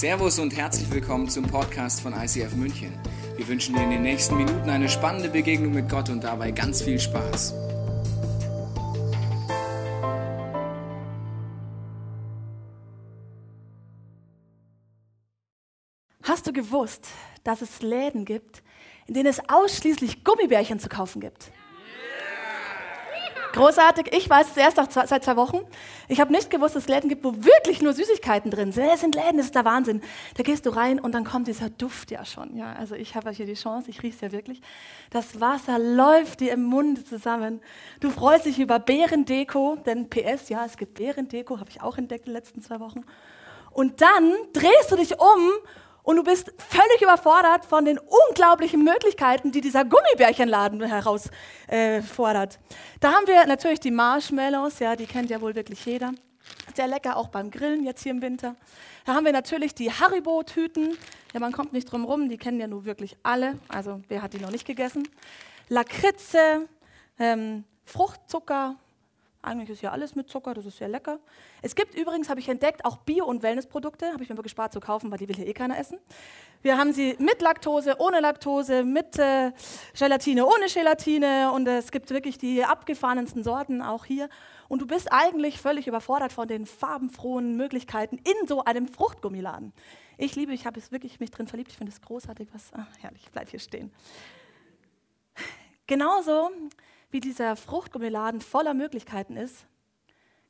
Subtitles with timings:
[0.00, 2.98] Servus und herzlich willkommen zum Podcast von ICF München.
[3.36, 6.80] Wir wünschen dir in den nächsten Minuten eine spannende Begegnung mit Gott und dabei ganz
[6.80, 7.52] viel Spaß.
[16.22, 17.08] Hast du gewusst,
[17.44, 18.62] dass es Läden gibt,
[19.06, 21.52] in denen es ausschließlich Gummibärchen zu kaufen gibt?
[23.52, 24.12] Großartig.
[24.14, 25.60] Ich weiß es erst auch seit zwei Wochen.
[26.08, 28.88] Ich habe nicht gewusst, dass es Läden gibt, wo wirklich nur Süßigkeiten drin sind.
[28.92, 30.02] Es sind Läden, das ist der Wahnsinn.
[30.36, 32.56] Da gehst du rein und dann kommt dieser Duft ja schon.
[32.56, 34.60] Ja, also ich habe hier die Chance, ich rieche es ja wirklich.
[35.10, 37.60] Das Wasser läuft dir im Mund zusammen.
[37.98, 42.26] Du freust dich über Bärendeko, denn PS, ja, es gibt Bärendeko, habe ich auch entdeckt
[42.26, 43.04] in den letzten zwei Wochen.
[43.72, 45.50] Und dann drehst du dich um
[46.02, 52.54] und du bist völlig überfordert von den unglaublichen Möglichkeiten, die dieser Gummibärchenladen herausfordert.
[52.54, 56.12] Äh, da haben wir natürlich die Marshmallows, ja, die kennt ja wohl wirklich jeder.
[56.74, 58.56] Sehr lecker, auch beim Grillen jetzt hier im Winter.
[59.04, 60.96] Da haben wir natürlich die Haribo-Tüten.
[61.32, 63.58] Ja, man kommt nicht drum rum, die kennen ja nur wirklich alle.
[63.68, 65.08] Also wer hat die noch nicht gegessen?
[65.68, 66.68] Lakritze,
[67.18, 68.76] ähm, Fruchtzucker,
[69.42, 71.18] eigentlich ist ja alles mit Zucker, das ist sehr lecker.
[71.62, 74.12] Es gibt übrigens, habe ich entdeckt, auch Bio- und Wellnessprodukte.
[74.12, 75.98] Habe ich mir aber gespart zu kaufen, weil die will hier eh keiner essen.
[76.62, 79.52] Wir haben sie mit Laktose, ohne Laktose, mit äh,
[79.98, 81.52] Gelatine, ohne Gelatine.
[81.52, 84.28] Und äh, es gibt wirklich die abgefahrensten Sorten auch hier.
[84.68, 89.72] Und du bist eigentlich völlig überfordert von den farbenfrohen Möglichkeiten in so einem Fruchtgummiladen.
[90.18, 91.70] Ich liebe, ich habe es wirklich mich drin verliebt.
[91.70, 92.48] Ich finde es großartig.
[92.52, 93.90] Was, ach, herrlich, ich bleibe hier stehen.
[95.86, 96.50] Genauso
[97.10, 99.66] wie dieser Fruchtgummiladen voller Möglichkeiten ist,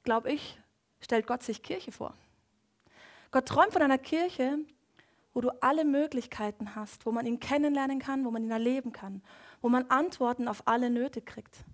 [0.02, 0.58] glaube ich,
[1.00, 2.14] stellt Gott sich Kirche vor.
[3.30, 4.58] Gott träumt von einer Kirche,
[5.32, 9.22] wo du alle Möglichkeiten hast, wo man ihn kennenlernen kann, wo man ihn erleben kann,
[9.60, 11.64] wo man Antworten auf alle Nöte kriegt.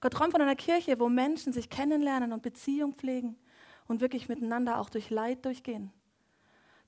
[0.00, 3.36] Gott träumt von einer Kirche, wo Menschen sich kennenlernen und Beziehung pflegen
[3.86, 5.92] und wirklich miteinander auch durch Leid durchgehen.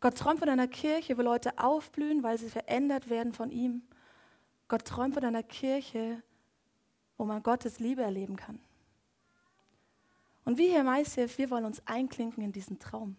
[0.01, 3.83] Gott träumt von einer Kirche, wo Leute aufblühen, weil sie verändert werden von ihm.
[4.67, 6.23] Gott träumt von einer Kirche,
[7.17, 8.59] wo man Gottes Liebe erleben kann.
[10.45, 13.17] Und wir hier im ICF, wir wollen uns einklinken in diesen Traum.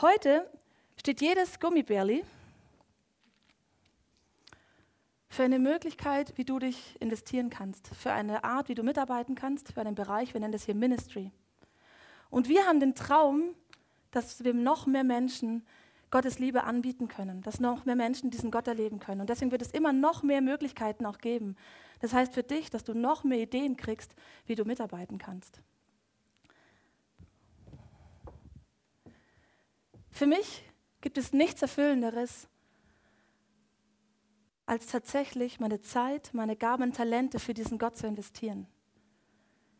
[0.00, 0.48] Heute
[0.96, 2.24] steht jedes Gummibärli
[5.28, 9.72] für eine Möglichkeit, wie du dich investieren kannst, für eine Art, wie du mitarbeiten kannst,
[9.72, 11.32] für einen Bereich, wir nennen das hier Ministry.
[12.30, 13.54] Und wir haben den Traum,
[14.10, 15.66] dass wir noch mehr Menschen
[16.10, 19.20] Gottes Liebe anbieten können, dass noch mehr Menschen diesen Gott erleben können.
[19.20, 21.56] Und deswegen wird es immer noch mehr Möglichkeiten auch geben.
[22.00, 24.14] Das heißt für dich, dass du noch mehr Ideen kriegst,
[24.46, 25.60] wie du mitarbeiten kannst.
[30.10, 30.64] Für mich
[31.00, 32.48] gibt es nichts Erfüllenderes,
[34.66, 38.66] als tatsächlich meine Zeit, meine Gaben und Talente für diesen Gott zu investieren.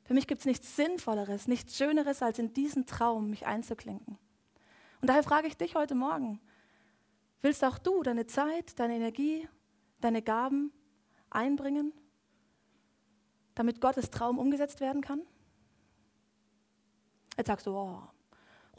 [0.04, 4.16] Für mich gibt es nichts Sinnvolleres, nichts Schöneres, als in diesen Traum mich einzuklinken.
[5.00, 6.40] Und daher frage ich dich heute Morgen,
[7.42, 9.46] willst auch du deine Zeit, deine Energie,
[10.00, 10.72] deine Gaben
[11.28, 11.92] einbringen,
[13.58, 15.20] damit Gottes Traum umgesetzt werden kann?
[17.36, 18.02] Jetzt sagst du, oh,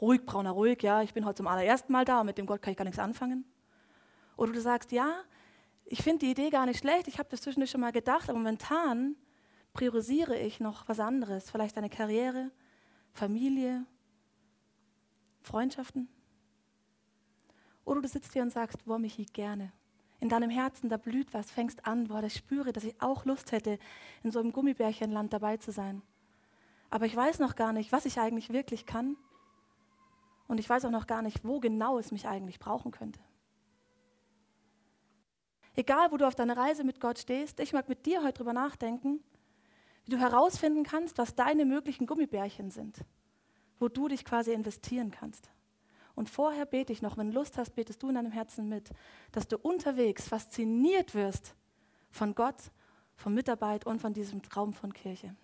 [0.00, 2.62] ruhig, Brauner, ruhig, ja, ich bin heute zum allerersten Mal da und mit dem Gott
[2.62, 3.44] kann ich gar nichts anfangen.
[4.36, 5.20] Oder du sagst, ja,
[5.84, 8.38] ich finde die Idee gar nicht schlecht, ich habe das zwischendurch schon mal gedacht, aber
[8.38, 9.16] momentan
[9.74, 12.50] priorisiere ich noch was anderes, vielleicht eine Karriere,
[13.12, 13.84] Familie,
[15.42, 16.08] Freundschaften?
[17.84, 19.72] Oder du sitzt hier und sagst, boah, Michi, gerne.
[20.20, 23.52] In deinem Herzen, da blüht was, fängst an, boah, ich spüre, dass ich auch Lust
[23.52, 23.78] hätte,
[24.22, 26.02] in so einem Gummibärchenland dabei zu sein.
[26.90, 29.16] Aber ich weiß noch gar nicht, was ich eigentlich wirklich kann.
[30.46, 33.20] Und ich weiß auch noch gar nicht, wo genau es mich eigentlich brauchen könnte.
[35.74, 38.52] Egal, wo du auf deiner Reise mit Gott stehst, ich mag mit dir heute drüber
[38.52, 39.20] nachdenken,
[40.04, 43.04] wie du herausfinden kannst, was deine möglichen Gummibärchen sind
[43.80, 45.50] wo du dich quasi investieren kannst.
[46.20, 48.90] Und vorher bete ich noch, wenn du Lust hast, betest du in deinem Herzen mit,
[49.32, 51.54] dass du unterwegs fasziniert wirst
[52.10, 52.72] von Gott,
[53.14, 55.34] von Mitarbeit und von diesem Traum von Kirche.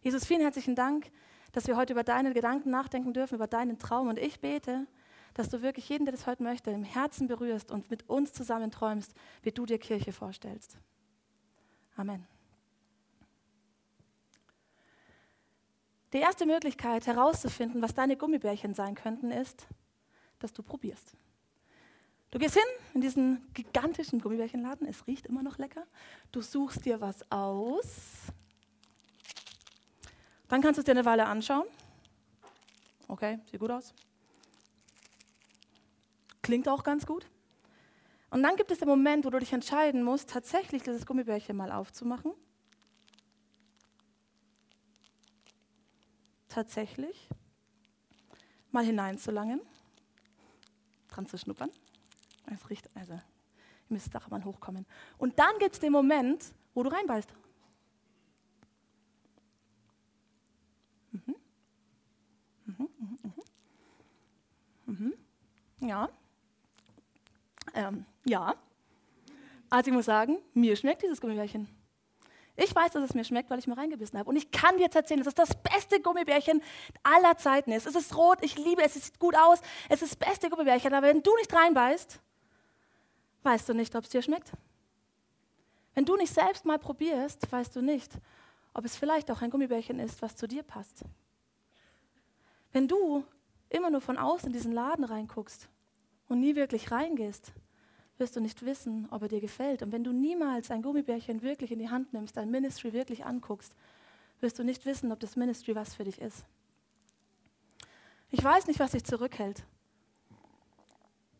[0.00, 1.12] Jesus, vielen herzlichen Dank,
[1.52, 4.08] dass wir heute über deine Gedanken nachdenken dürfen, über deinen Traum.
[4.08, 4.86] Und ich bete,
[5.34, 8.70] dass du wirklich jeden, der das heute möchte, im Herzen berührst und mit uns zusammen
[8.70, 9.12] träumst,
[9.42, 10.78] wie du dir Kirche vorstellst.
[11.94, 12.26] Amen.
[16.12, 19.66] Die erste Möglichkeit herauszufinden, was deine Gummibärchen sein könnten, ist,
[20.40, 21.16] dass du probierst.
[22.30, 22.64] Du gehst hin
[22.94, 25.86] in diesen gigantischen Gummibärchenladen, es riecht immer noch lecker.
[26.30, 27.96] Du suchst dir was aus.
[30.48, 31.64] Dann kannst du es dir eine Weile anschauen.
[33.08, 33.94] Okay, sieht gut aus.
[36.42, 37.26] Klingt auch ganz gut.
[38.30, 41.70] Und dann gibt es den Moment, wo du dich entscheiden musst, tatsächlich dieses Gummibärchen mal
[41.70, 42.32] aufzumachen
[46.52, 47.28] tatsächlich
[48.70, 49.60] mal hineinzulangen
[51.08, 51.70] dran zu schnuppern.
[52.52, 53.22] Es riecht, also, ihr
[53.88, 54.86] müsst doch mal hochkommen.
[55.18, 57.32] Und dann gibt es den Moment, wo du reinbeißt.
[61.12, 61.36] Mhm.
[62.66, 63.18] Mhm, mhm,
[64.86, 64.94] mhm.
[64.94, 65.88] mhm.
[65.88, 66.08] Ja.
[67.74, 68.54] Ähm, ja.
[69.70, 71.68] Also ich muss sagen, mir schmeckt dieses Gummibärchen.
[72.56, 74.28] Ich weiß, dass es mir schmeckt, weil ich mir reingebissen habe.
[74.28, 76.62] Und ich kann dir jetzt erzählen, dass es das beste Gummibärchen
[77.02, 77.86] aller Zeiten ist.
[77.86, 80.92] Es ist rot, ich liebe es, es sieht gut aus, es ist das beste Gummibärchen.
[80.92, 82.20] Aber wenn du nicht reinbeißt,
[83.42, 84.52] weißt du nicht, ob es dir schmeckt.
[85.94, 88.12] Wenn du nicht selbst mal probierst, weißt du nicht,
[88.74, 91.04] ob es vielleicht auch ein Gummibärchen ist, was zu dir passt.
[92.72, 93.24] Wenn du
[93.70, 95.68] immer nur von außen in diesen Laden reinguckst
[96.28, 97.52] und nie wirklich reingehst,
[98.22, 99.82] wirst du nicht wissen, ob er dir gefällt.
[99.82, 103.74] Und wenn du niemals ein Gummibärchen wirklich in die Hand nimmst, dein Ministry wirklich anguckst,
[104.40, 106.44] wirst du nicht wissen, ob das Ministry was für dich ist.
[108.30, 109.64] Ich weiß nicht, was dich zurückhält.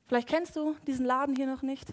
[0.06, 1.86] Vielleicht kennst du diesen Laden hier noch nicht.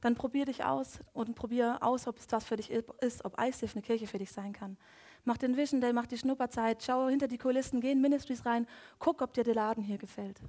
[0.00, 3.74] Dann probier dich aus und probier aus, ob es was für dich ist, ob ICF
[3.74, 4.78] eine Kirche für dich sein kann.
[5.24, 8.66] Mach den Vision Day, mach die Schnupperzeit, schau hinter die Kulissen, geh in Ministries rein,
[8.98, 10.40] guck, ob dir der Laden hier gefällt.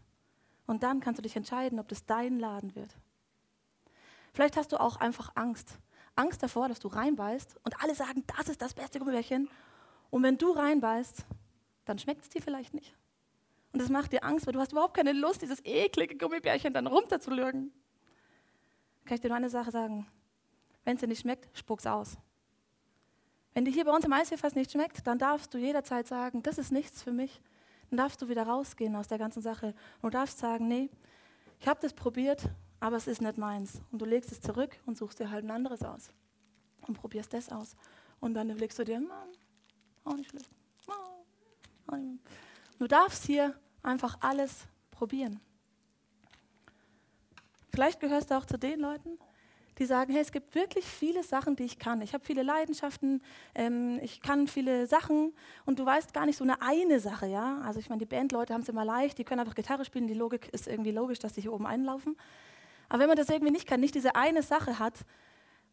[0.65, 2.97] Und dann kannst du dich entscheiden, ob das dein Laden wird.
[4.35, 5.79] Vielleicht hast du auch einfach Angst.
[6.15, 9.49] Angst davor, dass du reinbeißt und alle sagen, das ist das beste Gummibärchen.
[10.09, 11.25] Und wenn du reinbeißt,
[11.85, 12.97] dann schmeckt es dir vielleicht nicht.
[13.71, 16.85] Und das macht dir Angst, weil du hast überhaupt keine Lust, dieses eklige Gummibärchen dann
[16.85, 17.71] runterzulürgen.
[19.05, 20.05] Kann ich dir nur eine Sache sagen?
[20.83, 22.17] Wenn es dir nicht schmeckt, spuck's aus.
[23.53, 26.57] Wenn dir hier bei uns im Eishockey nicht schmeckt, dann darfst du jederzeit sagen, das
[26.57, 27.41] ist nichts für mich.
[27.89, 29.67] Dann darfst du wieder rausgehen aus der ganzen Sache
[30.01, 30.89] und du darfst sagen, nee,
[31.61, 32.49] ich habe das probiert
[32.85, 33.81] aber es ist nicht meins.
[33.91, 36.11] Und du legst es zurück und suchst dir halt ein anderes aus.
[36.87, 37.75] Und probierst das aus.
[38.19, 39.01] Und dann überlegst du dir,
[40.03, 40.49] auch nicht schlecht.
[42.77, 45.39] Du darfst hier einfach alles probieren.
[47.71, 49.17] Vielleicht gehörst du auch zu den Leuten,
[49.79, 52.01] die sagen, hey, es gibt wirklich viele Sachen, die ich kann.
[52.01, 53.21] Ich habe viele Leidenschaften,
[53.55, 55.33] ähm, ich kann viele Sachen
[55.65, 57.61] und du weißt gar nicht so eine eine Sache, ja.
[57.61, 60.13] Also ich meine, die Bandleute haben es immer leicht, die können einfach Gitarre spielen, die
[60.13, 62.15] Logik ist irgendwie logisch, dass sie hier oben einlaufen.
[62.89, 64.93] Aber wenn man das irgendwie nicht kann, nicht diese eine Sache hat,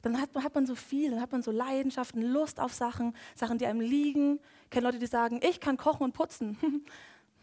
[0.03, 3.15] dann hat man, hat man so viel, dann hat man so Leidenschaften, Lust auf Sachen,
[3.35, 4.41] Sachen, die einem liegen.
[4.65, 6.59] Ich kenne Leute, die sagen, ich kann kochen und putzen.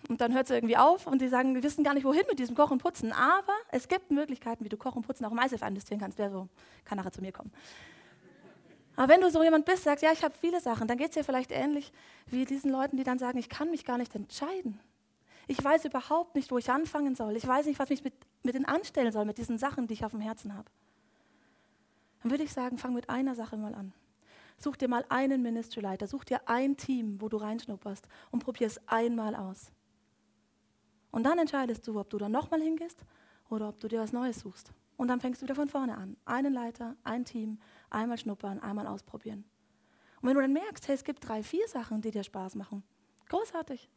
[0.07, 2.39] Und dann hört es irgendwie auf und die sagen, wir wissen gar nicht, wohin mit
[2.39, 3.11] diesem Kochen und Putzen.
[3.11, 6.17] Aber es gibt Möglichkeiten, wie du Kochen und Putzen auch im ISF investieren kannst.
[6.17, 6.47] Wer so,
[6.85, 7.51] kann nachher zu mir kommen.
[8.95, 11.15] Aber wenn du so jemand bist, sagst, ja, ich habe viele Sachen, dann geht es
[11.15, 11.91] dir vielleicht ähnlich
[12.27, 14.79] wie diesen Leuten, die dann sagen, ich kann mich gar nicht entscheiden.
[15.49, 17.35] Ich weiß überhaupt nicht, wo ich anfangen soll.
[17.35, 18.13] Ich weiß nicht, was mich mit
[18.43, 20.69] mit denen anstellen soll, mit diesen Sachen, die ich auf dem Herzen habe.
[22.21, 23.93] Dann würde ich sagen, fang mit einer Sache mal an.
[24.57, 28.79] Such dir mal einen Ministry-Leiter, such dir ein Team, wo du reinschnupperst und probier es
[28.87, 29.71] einmal aus.
[31.11, 33.05] Und dann entscheidest du, ob du dann nochmal hingehst
[33.49, 34.73] oder ob du dir was Neues suchst.
[34.97, 36.17] Und dann fängst du wieder von vorne an.
[36.25, 37.59] Einen Leiter, ein Team,
[37.89, 39.45] einmal schnuppern, einmal ausprobieren.
[40.21, 42.83] Und wenn du dann merkst, hey, es gibt drei, vier Sachen, die dir Spaß machen,
[43.29, 43.89] großartig,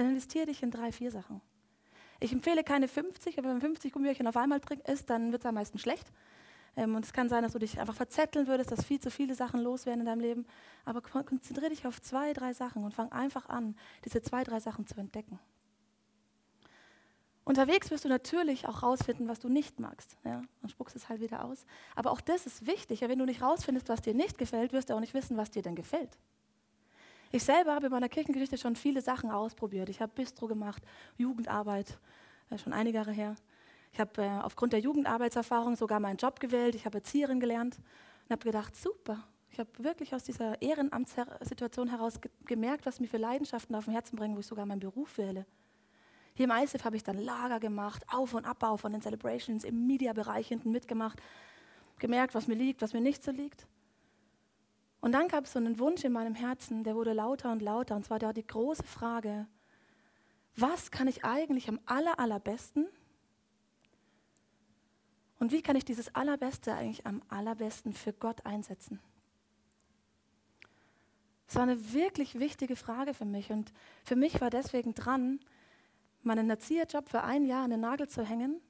[0.00, 1.40] dann investiere dich in drei, vier Sachen.
[2.20, 5.46] Ich empfehle keine 50, aber wenn man 50 Gummibärchen auf einmal isst, dann wird es
[5.46, 6.10] am meisten schlecht.
[6.76, 9.34] Ähm, und es kann sein, dass du dich einfach verzetteln würdest, dass viel zu viele
[9.34, 10.46] Sachen los werden in deinem Leben.
[10.84, 14.86] Aber konzentriere dich auf zwei, drei Sachen und fang einfach an, diese zwei, drei Sachen
[14.86, 15.38] zu entdecken.
[17.44, 20.16] Unterwegs wirst du natürlich auch rausfinden, was du nicht magst.
[20.24, 20.42] Ja?
[20.62, 21.64] Und spuckst es halt wieder aus.
[21.96, 23.00] Aber auch das ist wichtig.
[23.00, 25.50] Ja, wenn du nicht rausfindest, was dir nicht gefällt, wirst du auch nicht wissen, was
[25.50, 26.16] dir denn gefällt.
[27.32, 29.88] Ich selber habe in meiner Kirchengeschichte schon viele Sachen ausprobiert.
[29.88, 30.82] Ich habe Bistro gemacht,
[31.16, 31.98] Jugendarbeit,
[32.50, 33.36] äh, schon einige Jahre her.
[33.92, 36.74] Ich habe äh, aufgrund der Jugendarbeitserfahrung sogar meinen Job gewählt.
[36.74, 37.78] Ich habe Erzieherin gelernt
[38.24, 39.24] und habe gedacht, super.
[39.52, 43.92] Ich habe wirklich aus dieser Ehrenamtssituation heraus ge gemerkt, was mir für Leidenschaften auf dem
[43.92, 45.46] Herzen bringen, wo ich sogar meinen Beruf wähle.
[46.34, 49.86] Hier im ISIF habe ich dann Lager gemacht, Auf- und Abbau von den Celebrations, im
[49.86, 51.20] Media-Bereich hinten mitgemacht,
[51.98, 53.66] gemerkt, was mir liegt, was mir nicht so liegt.
[55.00, 57.96] Und dann gab es so einen Wunsch in meinem Herzen, der wurde lauter und lauter.
[57.96, 59.46] Und zwar da die große Frage,
[60.56, 62.86] was kann ich eigentlich am aller, allerbesten?
[65.38, 69.00] Und wie kann ich dieses Allerbeste eigentlich am allerbesten für Gott einsetzen?
[71.46, 73.50] Das war eine wirklich wichtige Frage für mich.
[73.50, 73.72] Und
[74.04, 75.40] für mich war deswegen dran,
[76.22, 78.60] meinen Erzieherjob für ein Jahr an den Nagel zu hängen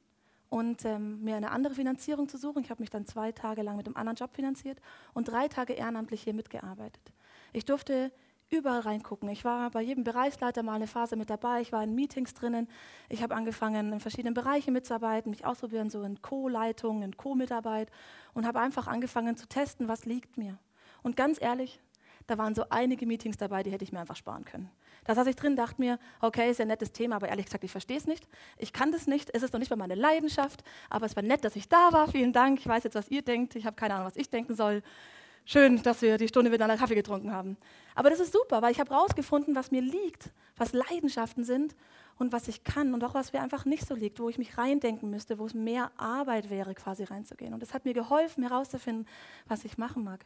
[0.51, 2.63] und ähm, mir eine andere Finanzierung zu suchen.
[2.63, 4.79] Ich habe mich dann zwei Tage lang mit einem anderen Job finanziert
[5.15, 7.13] und drei Tage ehrenamtlich hier mitgearbeitet.
[7.53, 8.13] Ich durfte
[8.51, 9.29] überall reingucken.
[9.29, 11.61] Ich war bei jedem Bereichsleiter mal eine Phase mit dabei.
[11.61, 12.69] Ich war in Meetings drinnen.
[13.09, 17.91] Ich habe angefangen, in verschiedenen Bereichen mitzuarbeiten, mich ausprobieren, so in Co-Leitung, in Co-Mitarbeit
[18.35, 20.59] und habe einfach angefangen zu testen, was liegt mir.
[21.03, 21.81] Und ganz ehrlich,
[22.31, 24.71] da waren so einige Meetings dabei, die hätte ich mir einfach sparen können.
[25.05, 27.65] Da saß ich drin, dachte mir, okay, ist ja ein nettes Thema, aber ehrlich gesagt,
[27.65, 28.29] ich verstehe es nicht.
[28.57, 29.31] Ich kann das nicht.
[29.35, 32.07] Es ist noch nicht mal meine Leidenschaft, aber es war nett, dass ich da war.
[32.07, 32.61] Vielen Dank.
[32.61, 33.57] Ich weiß jetzt, was ihr denkt.
[33.57, 34.83] Ich habe keine Ahnung, was ich denken soll.
[35.45, 37.57] Schön, dass wir die Stunde miteinander Kaffee getrunken haben.
[37.97, 41.75] Aber das ist super, weil ich habe herausgefunden, was mir liegt, was Leidenschaften sind
[42.19, 44.57] und was ich kann und auch was mir einfach nicht so liegt, wo ich mich
[44.57, 47.55] reindenken müsste, wo es mehr Arbeit wäre, quasi reinzugehen.
[47.55, 49.09] Und das hat mir geholfen, herauszufinden,
[49.49, 50.25] was ich machen mag.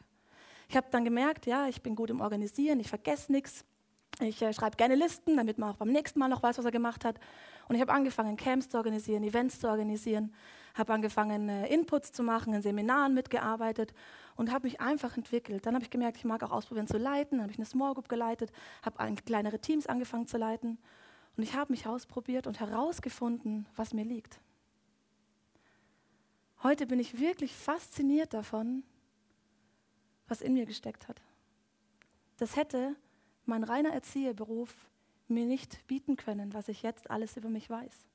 [0.69, 3.65] Ich habe dann gemerkt, ja, ich bin gut im Organisieren, ich vergesse nichts.
[4.21, 6.71] Ich äh, schreibe gerne Listen, damit man auch beim nächsten Mal noch weiß, was er
[6.71, 7.19] gemacht hat.
[7.67, 10.33] Und ich habe angefangen, Camps zu organisieren, Events zu organisieren,
[10.73, 13.93] habe angefangen, äh, Inputs zu machen, in Seminaren mitgearbeitet
[14.37, 15.65] und habe mich einfach entwickelt.
[15.65, 17.37] Dann habe ich gemerkt, ich mag auch ausprobieren zu leiten.
[17.37, 18.51] Dann habe ich eine Small Group geleitet,
[18.83, 20.77] habe kleinere Teams angefangen zu leiten.
[21.35, 24.39] Und ich habe mich ausprobiert und herausgefunden, was mir liegt.
[26.63, 28.83] Heute bin ich wirklich fasziniert davon,
[30.27, 31.21] was in mir gesteckt hat.
[32.37, 32.95] Das hätte
[33.45, 34.73] mein reiner Erzieherberuf
[35.27, 38.05] mir nicht bieten können, was ich jetzt alles über mich weiß.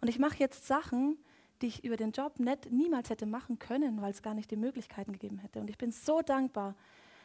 [0.00, 1.18] Und ich mache jetzt Sachen,
[1.62, 4.56] die ich über den Job nicht, niemals hätte machen können, weil es gar nicht die
[4.56, 5.60] Möglichkeiten gegeben hätte.
[5.60, 6.74] Und ich bin so dankbar,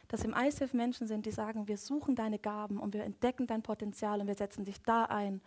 [0.08, 3.62] dass im ICF Menschen sind, die sagen, wir suchen deine Gaben und wir entdecken dein
[3.62, 5.40] Potenzial und wir setzen dich da ein,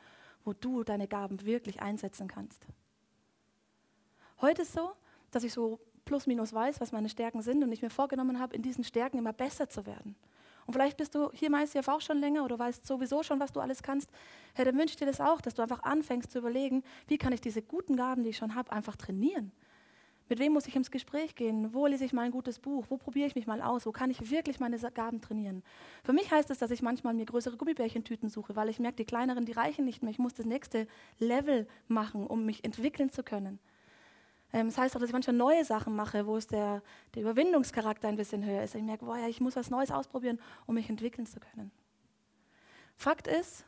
[0.44, 2.66] wo du deine Gaben wirklich einsetzen kannst.
[4.42, 4.92] Heute ist so,
[5.32, 8.56] dass ich so plus minus weiß, was meine Stärken sind und ich mir vorgenommen habe,
[8.56, 10.16] in diesen Stärken immer besser zu werden.
[10.66, 13.54] Und vielleicht bist du hier im ICF auch schon länger oder weißt sowieso schon, was
[13.54, 14.10] du alles kannst.
[14.54, 17.34] Herr, dann wünsche ich dir das auch, dass du einfach anfängst zu überlegen, wie kann
[17.34, 19.52] ich diese guten Gaben, die ich schon habe, einfach trainieren.
[20.28, 21.72] Mit wem muss ich ins Gespräch gehen?
[21.72, 22.86] Wo lese ich mal ein gutes Buch?
[22.90, 23.86] Wo probiere ich mich mal aus?
[23.86, 25.62] Wo kann ich wirklich meine Gaben trainieren?
[26.04, 29.06] Für mich heißt es, dass ich manchmal mir größere Gummibärchentüten suche, weil ich merke, die
[29.06, 30.10] kleineren, die reichen nicht mehr.
[30.10, 30.88] Ich muss das nächste
[31.20, 33.60] Level machen, um mich entwickeln zu können.
[34.56, 36.82] Ähm, das heißt auch, dass ich manchmal neue Sachen mache, wo es der,
[37.14, 38.74] der Überwindungscharakter ein bisschen höher ist.
[38.74, 41.74] Ich merke, boah, ja, ich muss was Neues ausprobieren, um mich entwickeln zu können.
[42.96, 43.66] Fakt ist,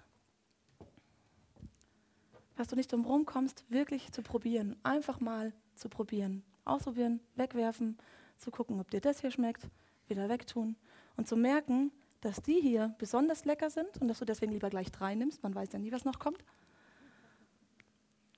[2.56, 4.78] dass du nicht drum kommst, wirklich zu probieren.
[4.84, 6.44] Einfach mal zu probieren.
[6.64, 7.98] Ausprobieren, wegwerfen,
[8.38, 9.68] zu gucken, ob dir das hier schmeckt,
[10.08, 10.78] wieder wegtun
[11.18, 11.92] und zu merken,
[12.22, 15.54] dass die hier besonders lecker sind und dass du deswegen lieber gleich drei nimmst, man
[15.54, 16.46] weiß ja nie, was noch kommt.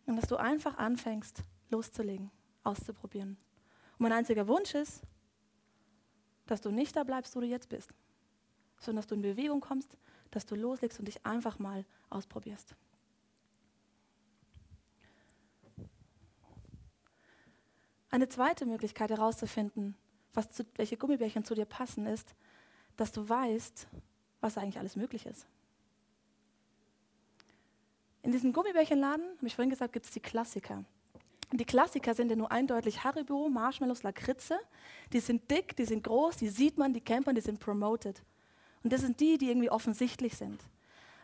[0.07, 2.31] Und dass du einfach anfängst, loszulegen,
[2.63, 3.37] auszuprobieren.
[3.97, 5.01] Und mein einziger Wunsch ist,
[6.45, 7.91] dass du nicht da bleibst, wo du jetzt bist,
[8.79, 9.97] sondern dass du in Bewegung kommst,
[10.31, 12.75] dass du loslegst und dich einfach mal ausprobierst.
[18.11, 19.95] Eine zweite Möglichkeit herauszufinden,
[20.33, 22.33] was zu, welche Gummibärchen zu dir passen, ist,
[22.97, 23.87] dass du weißt,
[24.41, 25.45] was eigentlich alles möglich ist.
[28.23, 30.83] In diesem Gummibärchenladen, habe ich vorhin gesagt, gibt es die Klassiker.
[31.51, 34.59] Die Klassiker sind ja nur eindeutig Haribo, Marshmallows, Lakritze.
[35.11, 38.21] Die sind dick, die sind groß, die sieht man, die man, die sind promoted.
[38.83, 40.61] Und das sind die, die irgendwie offensichtlich sind.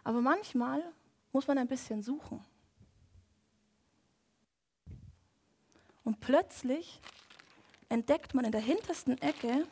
[0.04, 0.84] Aber manchmal
[1.32, 2.44] muss man ein bisschen suchen.
[6.04, 7.02] Und plötzlich
[7.90, 9.68] entdeckt man in der hintersten Ecke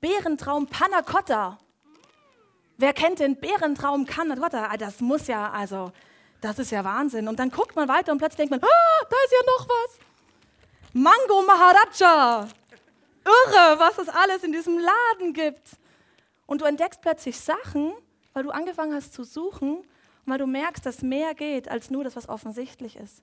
[0.00, 1.58] Bärentraum Panna Cotta.
[2.76, 4.68] Wer kennt den Bärentraum Panna Cotta?
[4.70, 5.92] Ah, das muss ja, also,
[6.42, 7.28] das ist ja Wahnsinn.
[7.28, 9.98] Und dann guckt man weiter und plötzlich denkt man, ah, da ist ja noch was.
[10.92, 12.48] Mango Maharaja.
[13.24, 15.70] Irre, was es alles in diesem Laden gibt.
[16.46, 17.92] Und du entdeckst plötzlich Sachen,
[18.32, 19.86] weil du angefangen hast zu suchen und
[20.26, 23.22] weil du merkst, dass mehr geht als nur das, was offensichtlich ist.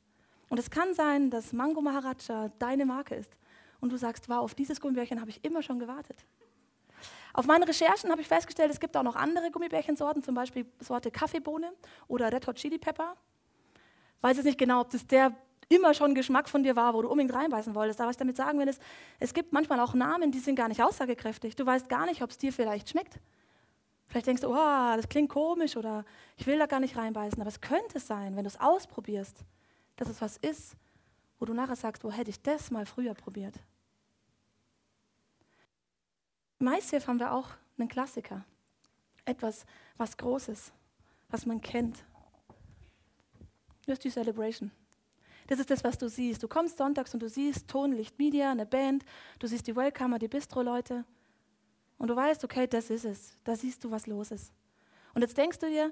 [0.49, 3.31] Und es kann sein, dass Mango Maharaja deine Marke ist.
[3.81, 6.25] Und du sagst, wow, auf dieses Gummibärchen habe ich immer schon gewartet.
[7.33, 11.11] Auf meinen Recherchen habe ich festgestellt, es gibt auch noch andere Gummibärchensorten, zum Beispiel Sorte
[11.11, 11.71] Kaffeebohne
[12.07, 13.15] oder Red Hot Chili Pepper.
[14.21, 15.35] Weiß jetzt nicht genau, ob das der
[15.69, 17.99] immer schon Geschmack von dir war, wo du unbedingt reinbeißen wolltest.
[17.99, 18.81] Aber was ich damit sagen will, ist,
[19.19, 21.55] es gibt manchmal auch Namen, die sind gar nicht aussagekräftig.
[21.55, 23.19] Du weißt gar nicht, ob es dir vielleicht schmeckt.
[24.07, 26.03] Vielleicht denkst du, oh, das klingt komisch oder
[26.35, 27.39] ich will da gar nicht reinbeißen.
[27.39, 29.45] Aber es könnte sein, wenn du es ausprobierst,
[29.95, 30.75] dass es was ist,
[31.37, 33.53] wo du nachher sagst, wo hätte ich das mal früher probiert.
[36.67, 38.43] ICF haben wir auch einen Klassiker.
[39.25, 39.65] Etwas,
[39.97, 40.73] was Großes,
[41.29, 42.03] was man kennt.
[43.85, 44.71] Das ist die Celebration.
[45.47, 46.43] Das ist das, was du siehst.
[46.43, 49.03] Du kommst sonntags und du siehst Tonlicht Media, eine Band,
[49.39, 51.05] du siehst die Welcomer, die Bistro-Leute
[51.97, 53.37] und du weißt, okay, das ist es.
[53.43, 54.53] Da siehst du, was los ist.
[55.13, 55.91] Und jetzt denkst du dir,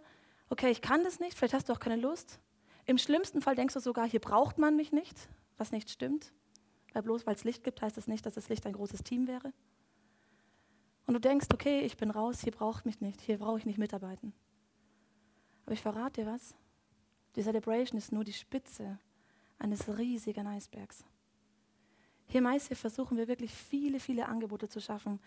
[0.49, 2.39] okay, ich kann das nicht, vielleicht hast du auch keine Lust.
[2.85, 6.31] Im schlimmsten Fall denkst du sogar, hier braucht man mich nicht, was nicht stimmt.
[6.93, 9.27] Weil bloß weil es Licht gibt, heißt das nicht, dass das Licht ein großes Team
[9.27, 9.53] wäre.
[11.07, 13.79] Und du denkst, okay, ich bin raus, hier braucht mich nicht, hier brauche ich nicht
[13.79, 14.33] mitarbeiten.
[15.65, 16.53] Aber ich verrate dir was.
[17.35, 18.99] Die Celebration ist nur die Spitze
[19.57, 21.05] eines riesigen Eisbergs.
[22.27, 25.19] Hier im ICF versuchen wir wirklich viele, viele Angebote zu schaffen,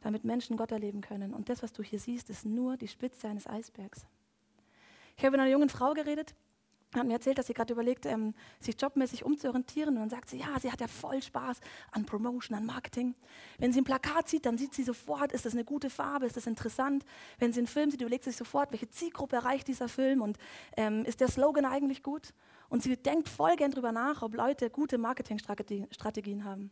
[0.00, 1.34] damit Menschen Gott erleben können.
[1.34, 4.06] Und das, was du hier siehst, ist nur die Spitze eines Eisbergs.
[5.16, 6.34] Ich habe mit einer jungen Frau geredet,
[7.00, 9.94] hat mir erzählt, dass sie gerade überlegt, ähm, sich jobmäßig umzuorientieren.
[9.94, 11.60] Und dann sagt sie, ja, sie hat ja voll Spaß
[11.92, 13.14] an Promotion, an Marketing.
[13.58, 16.36] Wenn sie ein Plakat sieht, dann sieht sie sofort, ist das eine gute Farbe, ist
[16.36, 17.04] das interessant.
[17.38, 20.38] Wenn sie einen Film sieht, überlegt sie sich sofort, welche Zielgruppe erreicht dieser Film und
[20.76, 22.34] ähm, ist der Slogan eigentlich gut.
[22.68, 26.70] Und sie denkt voll gern drüber nach, ob Leute gute Marketingstrategien haben.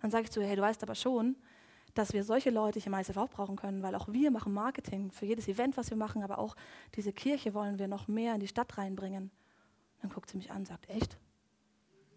[0.00, 1.36] Dann sage ich zu ihr, hey, du weißt aber schon,
[1.94, 5.10] dass wir solche Leute hier im ISF auch brauchen können, weil auch wir machen Marketing
[5.10, 6.56] für jedes Event, was wir machen, aber auch
[6.96, 9.30] diese Kirche wollen wir noch mehr in die Stadt reinbringen.
[10.04, 11.16] Dann guckt sie mich an und sagt, echt?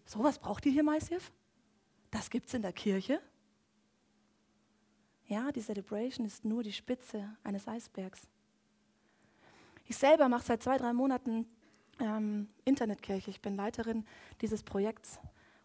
[0.04, 1.32] Sowas braucht ihr hier ICF?
[2.10, 3.22] Das gibt es in der Kirche?
[5.24, 8.28] Ja, die Celebration ist nur die Spitze eines Eisbergs.
[9.86, 11.46] Ich selber mache seit zwei, drei Monaten
[11.98, 13.30] ähm, Internetkirche.
[13.30, 14.04] Ich bin Leiterin
[14.42, 15.18] dieses Projekts.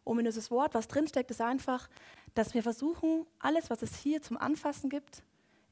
[0.05, 1.89] Ominöses Wort, was drinsteckt, ist einfach,
[2.35, 5.23] dass wir versuchen, alles, was es hier zum Anfassen gibt,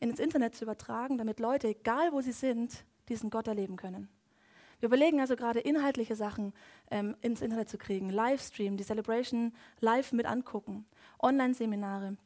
[0.02, 4.10] ins Internet zu übertragen, damit Leute, egal wo sie sind, diesen Gott erleben können.
[4.82, 6.54] Wir überlegen also gerade inhaltliche Sachen
[6.90, 10.88] ähm, ins Internet zu kriegen, Livestream, die Celebration live mit angucken,
[11.22, 12.18] Online-Seminare,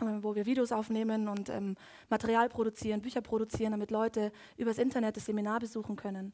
[0.00, 1.76] äh, wo wir Videos aufnehmen und ähm,
[2.08, 6.32] Material produzieren, Bücher produzieren, damit Leute übers Internet das Seminar besuchen können.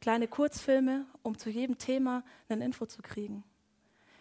[0.00, 3.44] Kleine Kurzfilme, um zu jedem Thema eine Info zu kriegen.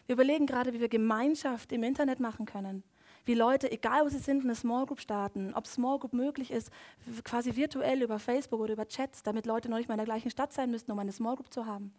[0.05, 2.83] Wir überlegen gerade, wie wir Gemeinschaft im Internet machen können.
[3.25, 5.53] Wie Leute, egal wo sie sind, eine Small Group starten.
[5.53, 6.71] Ob Small Group möglich ist,
[7.23, 10.31] quasi virtuell über Facebook oder über Chats, damit Leute noch nicht mal in der gleichen
[10.31, 11.93] Stadt sein müssten, um eine Small Group zu haben.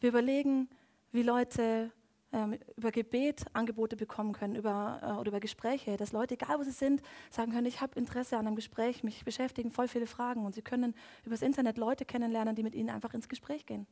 [0.00, 0.68] Wir überlegen,
[1.12, 1.90] wie Leute
[2.34, 6.64] ähm, über Gebet Angebote bekommen können über, äh, oder über Gespräche, dass Leute, egal wo
[6.64, 10.44] sie sind, sagen können, ich habe Interesse an einem Gespräch, mich beschäftigen voll viele Fragen
[10.44, 10.94] und sie können
[11.24, 13.86] übers Internet Leute kennenlernen, die mit ihnen einfach ins Gespräch gehen.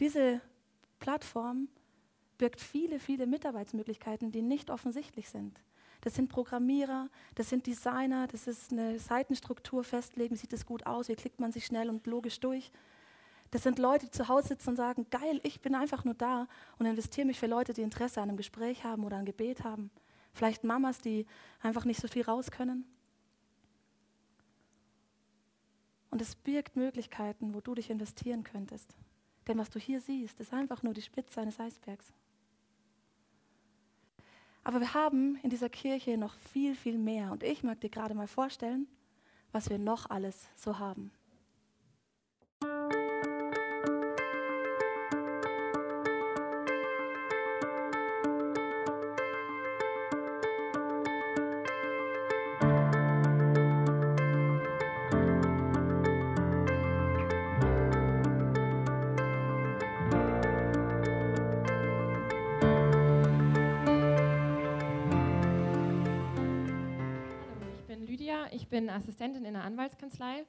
[0.00, 0.40] Diese
[0.98, 1.68] Plattform
[2.38, 5.60] birgt viele, viele Mitarbeitsmöglichkeiten, die nicht offensichtlich sind.
[6.02, 11.08] Das sind Programmierer, das sind Designer, das ist eine Seitenstruktur festlegen, sieht es gut aus,
[11.08, 12.70] wie klickt man sich schnell und logisch durch.
[13.50, 16.48] Das sind Leute, die zu Hause sitzen und sagen, geil, ich bin einfach nur da
[16.78, 19.90] und investiere mich für Leute, die Interesse an einem Gespräch haben oder an Gebet haben.
[20.32, 21.26] Vielleicht Mamas, die
[21.60, 22.84] einfach nicht so viel raus können.
[26.10, 28.96] Und es birgt Möglichkeiten, wo du dich investieren könntest.
[29.46, 32.12] Denn was du hier siehst, ist einfach nur die Spitze eines Eisbergs.
[34.66, 37.30] Aber wir haben in dieser Kirche noch viel, viel mehr.
[37.30, 38.88] Und ich mag dir gerade mal vorstellen,
[39.52, 41.12] was wir noch alles so haben.
[68.76, 70.44] Bin Assistentin in einer Anwaltskanzlei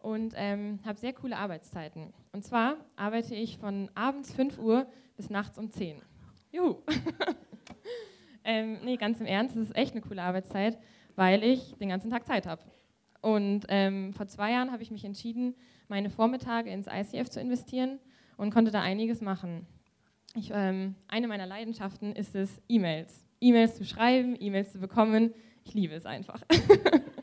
[0.00, 2.12] und ähm, habe sehr coole Arbeitszeiten.
[2.30, 6.02] Und zwar arbeite ich von abends 5 Uhr bis nachts um 10.
[6.52, 6.82] Juhu!
[8.44, 10.76] ähm, nee, ganz im Ernst, es ist echt eine coole Arbeitszeit,
[11.16, 12.60] weil ich den ganzen Tag Zeit habe.
[13.22, 15.54] Und ähm, vor zwei Jahren habe ich mich entschieden,
[15.88, 17.98] meine Vormittage ins ICF zu investieren
[18.36, 19.66] und konnte da einiges machen.
[20.34, 23.26] Ich, ähm, eine meiner Leidenschaften ist es, E-Mails.
[23.40, 25.32] E-Mails zu schreiben, E-Mails zu bekommen.
[25.64, 26.42] Ich liebe es einfach.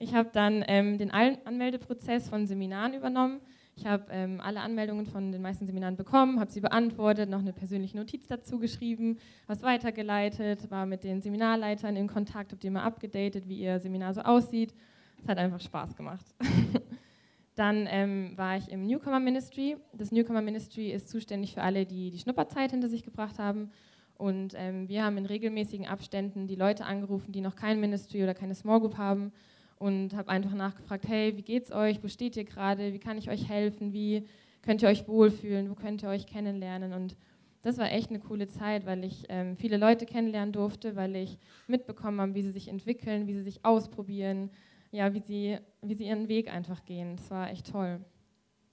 [0.00, 3.40] Ich habe dann ähm, den Anmeldeprozess von Seminaren übernommen.
[3.76, 7.52] Ich habe ähm, alle Anmeldungen von den meisten Seminaren bekommen, habe sie beantwortet, noch eine
[7.52, 12.84] persönliche Notiz dazu geschrieben, was weitergeleitet, war mit den Seminarleitern in Kontakt, habe die immer
[12.84, 14.72] abgedatet, wie ihr Seminar so aussieht.
[15.20, 16.24] Es hat einfach Spaß gemacht.
[17.56, 19.76] Dann ähm, war ich im Newcomer Ministry.
[19.92, 23.72] Das Newcomer Ministry ist zuständig für alle, die die Schnupperzeit hinter sich gebracht haben.
[24.16, 28.34] Und ähm, wir haben in regelmäßigen Abständen die Leute angerufen, die noch kein Ministry oder
[28.34, 29.32] keine Small Group haben
[29.78, 32.02] und habe einfach nachgefragt, hey, wie geht's euch?
[32.02, 32.92] Wo steht ihr gerade?
[32.92, 33.92] Wie kann ich euch helfen?
[33.92, 34.26] Wie
[34.62, 35.70] könnt ihr euch wohlfühlen?
[35.70, 36.92] Wo könnt ihr euch kennenlernen?
[36.92, 37.16] Und
[37.62, 41.38] das war echt eine coole Zeit, weil ich ähm, viele Leute kennenlernen durfte, weil ich
[41.66, 44.50] mitbekommen habe, wie sie sich entwickeln, wie sie sich ausprobieren,
[44.90, 47.16] ja, wie sie, wie sie ihren Weg einfach gehen.
[47.16, 48.00] Das war echt toll.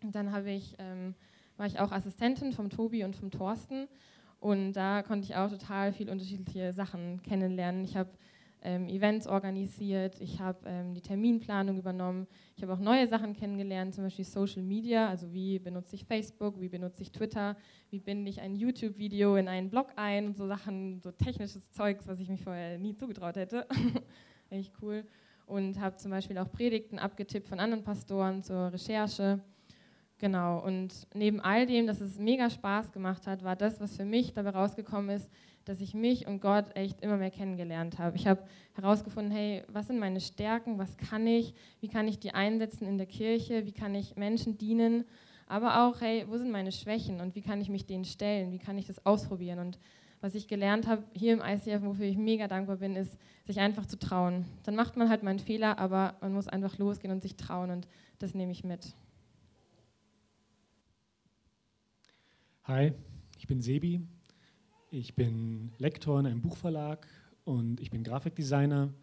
[0.03, 1.15] Und dann ich, ähm,
[1.57, 3.87] war ich auch Assistentin vom Tobi und vom Thorsten
[4.39, 7.83] und da konnte ich auch total viel unterschiedliche Sachen kennenlernen.
[7.83, 8.11] Ich habe
[8.65, 12.25] ähm, Events organisiert, ich habe ähm, die Terminplanung übernommen,
[12.58, 16.60] ich habe auch neue Sachen kennengelernt, zum Beispiel Social Media, also wie benutze ich Facebook,
[16.60, 17.56] wie benutze ich Twitter,
[17.91, 20.25] wie binde ich ein YouTube-Video in einen Blog ein?
[20.25, 23.67] Und so Sachen, so technisches Zeugs, was ich mich vorher nie zugetraut hätte.
[24.49, 25.06] Echt cool.
[25.45, 29.41] Und habe zum Beispiel auch Predigten abgetippt von anderen Pastoren zur Recherche.
[30.17, 34.06] Genau, und neben all dem, dass es mega Spaß gemacht hat, war das, was für
[34.06, 35.30] mich dabei rausgekommen ist,
[35.65, 38.15] dass ich mich und Gott echt immer mehr kennengelernt habe.
[38.15, 42.34] Ich habe herausgefunden, hey, was sind meine Stärken, was kann ich, wie kann ich die
[42.34, 45.06] einsetzen in der Kirche, wie kann ich Menschen dienen,
[45.47, 48.60] aber auch, hey, wo sind meine Schwächen und wie kann ich mich denen stellen, wie
[48.60, 49.80] kann ich das ausprobieren und
[50.21, 53.86] was ich gelernt habe hier im ICF, wofür ich mega dankbar bin, ist, sich einfach
[53.86, 54.45] zu trauen.
[54.63, 57.69] Dann macht man halt mal einen Fehler, aber man muss einfach losgehen und sich trauen
[57.69, 57.88] und
[58.19, 58.95] das nehme ich mit.
[62.63, 62.93] Hi,
[63.38, 64.01] ich bin Sebi.
[64.97, 67.05] Ich bin Lektor in einem Buchverlag
[67.43, 68.93] und ich bin Grafikdesigner.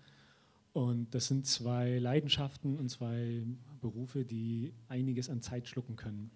[0.72, 3.42] Und das sind zwei Leidenschaften und zwei
[3.82, 6.30] Berufe, die einiges an Zeit schlucken können.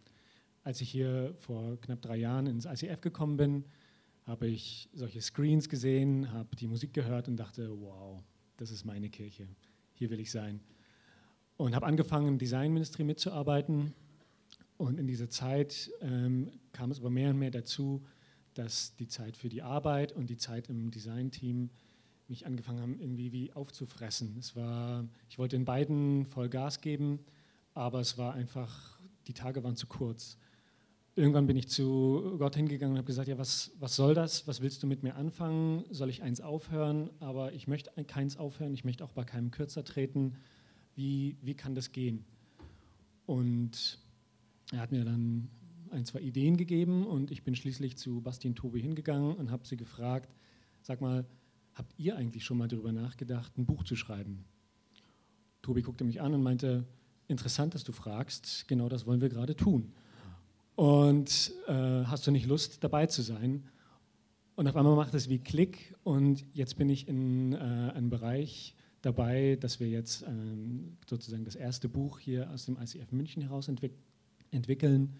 [0.63, 3.65] Als ich hier vor knapp drei Jahren ins ICF gekommen bin,
[4.25, 8.23] habe ich solche Screens gesehen, habe die Musik gehört und dachte, wow,
[8.59, 9.49] das ist meine Kirche,
[9.95, 10.61] hier will ich sein.
[11.57, 13.95] Und habe angefangen, im Designministry mitzuarbeiten.
[14.77, 18.03] Und in dieser Zeit ähm, kam es aber mehr und mehr dazu,
[18.59, 21.71] dass die Zeit für die Arbeit und die Zeit im Designteam
[22.29, 24.37] mich angefangen haben, irgendwie wie aufzufressen.
[24.39, 27.21] Es war, ich wollte in beiden voll Gas geben,
[27.75, 30.39] aber es war einfach, die Tage waren zu kurz
[31.17, 34.47] irgendwann bin ich zu Gott hingegangen und habe gesagt, ja, was, was soll das?
[34.47, 35.85] Was willst du mit mir anfangen?
[35.91, 37.11] Soll ich eins aufhören?
[37.21, 40.37] Aber ich möchte keins aufhören, ich möchte auch bei keinem kürzer treten.
[40.95, 42.25] Wie, wie kann das gehen?
[43.25, 43.99] Und
[44.73, 45.49] er hat mir dann
[45.97, 49.77] ein, zwei Ideen gegeben und ich bin schließlich zu Bastian Tobi hingegangen und habe sie
[49.77, 50.35] gefragt,
[50.83, 51.27] sag mal,
[51.75, 54.45] habt ihr eigentlich schon mal darüber nachgedacht, ein Buch zu schreiben?
[55.63, 56.85] Tobi guckte mich an und meinte,
[57.27, 59.93] interessant, dass du fragst, genau das wollen wir gerade tun
[60.77, 63.65] und äh, hast du nicht Lust dabei zu sein?
[64.55, 68.75] Und auf einmal macht es wie Klick und jetzt bin ich in äh, einem Bereich
[69.03, 73.69] dabei, dass wir jetzt ähm, sozusagen das erste Buch hier aus dem ICF München heraus
[73.69, 73.93] entwick
[74.51, 75.17] entwickeln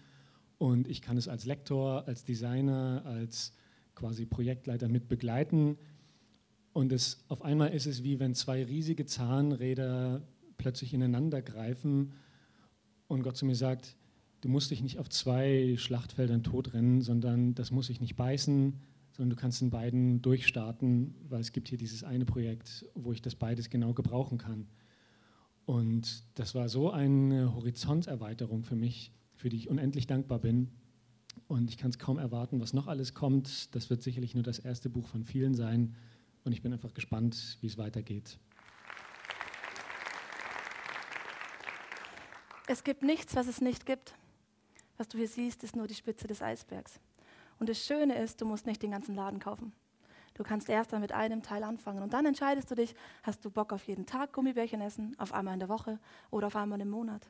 [0.57, 3.53] und ich kann es als Lektor, als Designer, als
[3.95, 5.77] quasi Projektleiter mit begleiten
[6.77, 10.21] und es, auf einmal ist es wie wenn zwei riesige Zahnräder
[10.57, 12.13] plötzlich ineinander greifen
[13.07, 13.95] und Gott zu mir sagt,
[14.41, 18.79] du musst dich nicht auf zwei Schlachtfeldern totrennen, sondern das muss sich nicht beißen,
[19.11, 23.23] sondern du kannst in beiden durchstarten, weil es gibt hier dieses eine Projekt, wo ich
[23.23, 24.67] das beides genau gebrauchen kann.
[25.65, 30.69] Und das war so eine Horizonterweiterung für mich, für die ich unendlich dankbar bin.
[31.47, 33.73] Und ich kann es kaum erwarten, was noch alles kommt.
[33.75, 35.95] Das wird sicherlich nur das erste Buch von vielen sein.
[36.43, 38.37] Und ich bin einfach gespannt, wie es weitergeht.
[42.67, 44.15] Es gibt nichts, was es nicht gibt.
[44.97, 46.99] Was du hier siehst, ist nur die Spitze des Eisbergs.
[47.59, 49.71] Und das Schöne ist, du musst nicht den ganzen Laden kaufen.
[50.33, 53.49] Du kannst erst dann mit einem Teil anfangen und dann entscheidest du dich, hast du
[53.49, 56.89] Bock auf jeden Tag Gummibärchen essen, auf einmal in der Woche oder auf einmal im
[56.89, 57.27] Monat.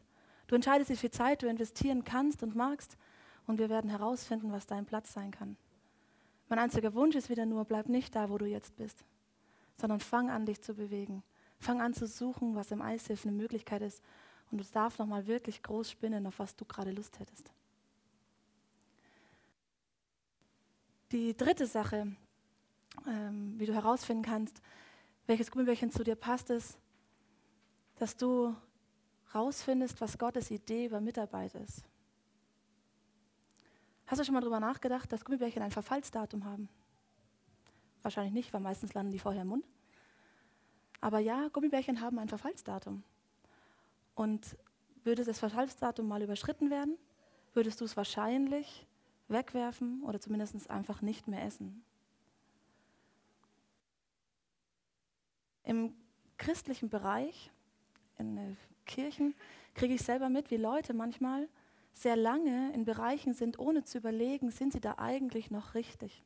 [0.48, 2.98] Du entscheidest, wie viel Zeit du investieren kannst und magst
[3.46, 5.58] und wir werden herausfinden, was dein Platz sein kann.
[6.50, 9.04] Mein einziger Wunsch ist wieder nur, bleib nicht da, wo du jetzt bist,
[9.76, 11.24] sondern fang an, dich zu bewegen.
[11.60, 14.02] Fang an zu suchen, was im Eishilf eine Möglichkeit ist
[14.52, 17.52] und du darfst nochmal wirklich groß spinnen, auf was du gerade Lust hättest.
[21.12, 22.16] Die dritte Sache,
[23.08, 24.62] ähm, wie du herausfinden kannst,
[25.26, 26.78] welches Gummibärchen zu dir passt, ist,
[27.96, 28.56] dass du
[29.32, 31.84] herausfindest, was Gottes Idee über Mitarbeit ist.
[34.08, 36.70] Hast du schon mal darüber nachgedacht, dass Gummibärchen ein Verfallsdatum haben?
[38.04, 39.66] Wahrscheinlich nicht, weil meistens landen die vorher im Mund.
[41.02, 43.04] Aber ja, Gummibärchen haben ein Verfallsdatum.
[44.16, 44.58] Und
[45.04, 46.98] würde das Verfallsdatum mal überschritten werden,
[47.54, 48.88] würdest du es wahrscheinlich
[49.28, 51.84] wegwerfen oder zumindest einfach nicht mehr essen.
[55.64, 55.94] Im
[56.38, 57.52] christlichen Bereich,
[58.18, 59.36] in Kirchen,
[59.76, 61.48] kriege ich selber mit, wie Leute manchmal
[61.94, 66.24] sehr lange in Bereichen sind, ohne zu überlegen, sind sie da eigentlich noch richtig?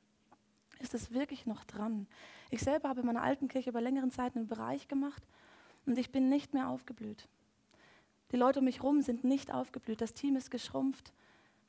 [0.80, 2.08] Ist es wirklich noch dran?
[2.50, 5.24] Ich selber habe in meiner alten Kirche über längeren Zeit einen Bereich gemacht
[5.86, 7.28] und ich bin nicht mehr aufgeblüht.
[8.32, 10.02] Die Leute um mich herum sind nicht aufgeblüht.
[10.02, 11.12] Das Team ist geschrumpft.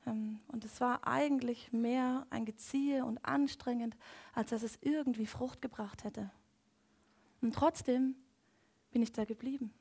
[0.07, 3.96] Ähm, und es war eigentlich mehr ein Geziehe und anstrengend,
[4.33, 6.31] als dass es irgendwie Frucht gebracht hätte.
[7.40, 8.14] Und trotzdem
[8.92, 9.72] bin ich da geblieben.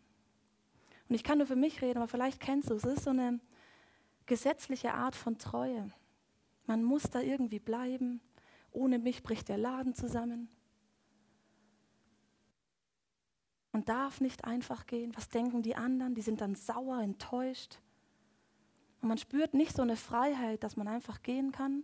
[1.12, 2.86] Und ich kann nur für mich reden, aber vielleicht kennst du es.
[2.86, 3.41] Es ist so eine
[4.28, 5.91] gesetzliche Art von Treue.
[6.67, 8.21] Man muss da irgendwie bleiben.
[8.71, 10.47] Ohne mich bricht der Laden zusammen.
[13.74, 15.12] und darf nicht einfach gehen.
[15.15, 16.15] Was denken die anderen?
[16.15, 17.80] Die sind dann sauer, enttäuscht.
[19.02, 21.84] Und man spürt nicht so eine Freiheit, dass man einfach gehen kann,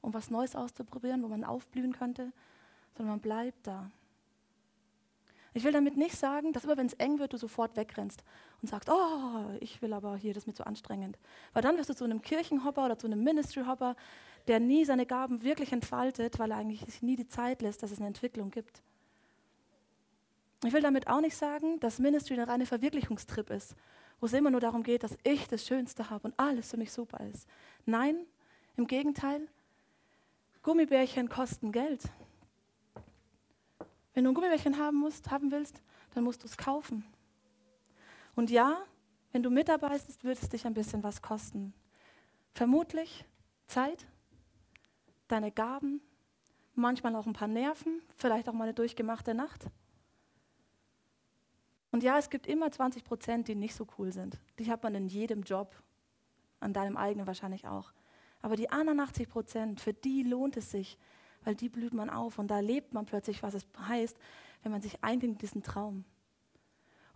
[0.00, 2.32] um was Neues auszuprobieren, wo man aufblühen könnte,
[2.94, 3.90] sondern man bleibt da.
[5.52, 8.22] Ich will damit nicht sagen, dass immer wenn es eng wird, du sofort wegrennst
[8.62, 11.18] und sagst, oh, ich will aber hier, das ist mir zu anstrengend.
[11.52, 13.96] Weil dann wirst du zu einem Kirchenhopper oder zu einem Ministry-Hopper,
[14.46, 17.90] der nie seine Gaben wirklich entfaltet, weil er eigentlich sich nie die Zeit lässt, dass
[17.90, 18.82] es eine Entwicklung gibt.
[20.64, 23.74] Ich will damit auch nicht sagen, dass Ministry ein reiner Verwirklichungstrip ist,
[24.20, 26.92] wo es immer nur darum geht, dass ich das Schönste habe und alles für mich
[26.92, 27.48] super ist.
[27.86, 28.26] Nein,
[28.76, 29.48] im Gegenteil,
[30.62, 32.02] Gummibärchen kosten Geld.
[34.14, 35.82] Wenn du ein Gummibärchen haben, musst, haben willst,
[36.14, 37.04] dann musst du es kaufen.
[38.34, 38.82] Und ja,
[39.32, 41.72] wenn du mitarbeitest, wird es dich ein bisschen was kosten.
[42.54, 43.24] Vermutlich
[43.66, 44.06] Zeit,
[45.28, 46.00] deine Gaben,
[46.74, 49.66] manchmal auch ein paar Nerven, vielleicht auch mal eine durchgemachte Nacht.
[51.92, 54.38] Und ja, es gibt immer 20 Prozent, die nicht so cool sind.
[54.58, 55.74] Die hat man in jedem Job,
[56.60, 57.92] an deinem eigenen wahrscheinlich auch.
[58.42, 60.98] Aber die anderen 80 Prozent, für die lohnt es sich,
[61.44, 64.16] weil die blüht man auf und da lebt man plötzlich, was es heißt,
[64.62, 66.04] wenn man sich einbringt in diesen Traum.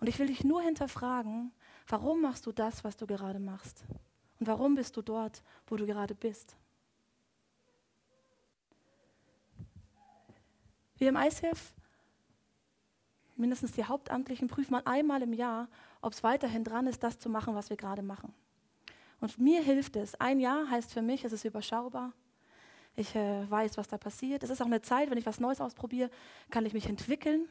[0.00, 1.52] Und ich will dich nur hinterfragen,
[1.88, 3.84] warum machst du das, was du gerade machst?
[4.40, 6.56] Und warum bist du dort, wo du gerade bist?
[10.96, 11.74] Wir im ICF,
[13.36, 15.68] mindestens die Hauptamtlichen, prüfen mal einmal im Jahr,
[16.00, 18.32] ob es weiterhin dran ist, das zu machen, was wir gerade machen.
[19.20, 20.14] Und mir hilft es.
[20.20, 22.12] Ein Jahr heißt für mich, es ist überschaubar.
[22.96, 24.42] Ich äh, weiß, was da passiert.
[24.42, 26.10] Es ist auch eine Zeit, wenn ich was Neues ausprobiere,
[26.50, 27.48] kann ich mich entwickeln.